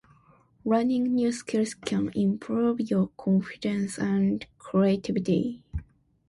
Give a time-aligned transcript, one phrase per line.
[0.65, 5.61] Learning new skills can improve your confidence and creativity.